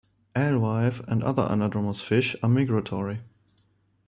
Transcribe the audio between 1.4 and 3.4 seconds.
anadromous fish are migratory.